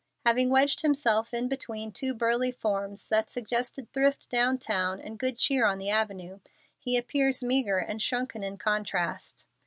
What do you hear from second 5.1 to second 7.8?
good cheer on the avenue, he appears meagre